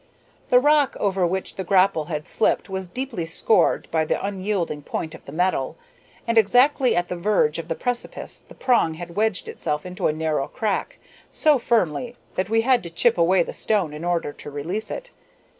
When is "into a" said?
9.85-10.11